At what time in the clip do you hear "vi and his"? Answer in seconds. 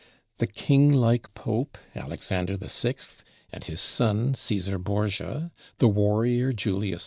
2.57-3.81